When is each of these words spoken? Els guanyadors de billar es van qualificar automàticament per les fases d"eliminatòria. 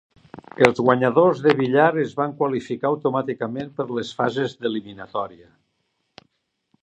Els 0.67 0.79
guanyadors 0.85 1.41
de 1.47 1.53
billar 1.59 1.89
es 2.03 2.15
van 2.21 2.31
qualificar 2.39 2.89
automàticament 2.91 3.69
per 3.81 3.87
les 3.99 4.13
fases 4.21 4.57
d"eliminatòria. 4.65 6.25